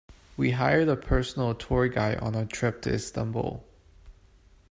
[0.35, 3.63] We hired a personal tour guide on our trip to Istanbul.